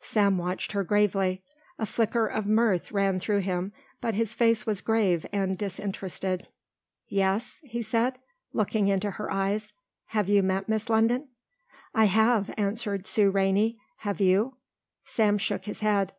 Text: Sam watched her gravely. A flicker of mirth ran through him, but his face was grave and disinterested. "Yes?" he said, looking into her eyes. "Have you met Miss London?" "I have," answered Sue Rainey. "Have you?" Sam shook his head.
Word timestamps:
Sam 0.00 0.38
watched 0.38 0.72
her 0.72 0.82
gravely. 0.82 1.42
A 1.78 1.84
flicker 1.84 2.26
of 2.26 2.46
mirth 2.46 2.90
ran 2.90 3.20
through 3.20 3.40
him, 3.40 3.74
but 4.00 4.14
his 4.14 4.32
face 4.32 4.64
was 4.64 4.80
grave 4.80 5.26
and 5.30 5.58
disinterested. 5.58 6.48
"Yes?" 7.06 7.60
he 7.64 7.82
said, 7.82 8.18
looking 8.54 8.88
into 8.88 9.10
her 9.10 9.30
eyes. 9.30 9.74
"Have 10.06 10.26
you 10.30 10.42
met 10.42 10.70
Miss 10.70 10.88
London?" 10.88 11.28
"I 11.94 12.06
have," 12.06 12.50
answered 12.56 13.06
Sue 13.06 13.28
Rainey. 13.30 13.78
"Have 13.98 14.22
you?" 14.22 14.56
Sam 15.04 15.36
shook 15.36 15.66
his 15.66 15.80
head. 15.80 16.14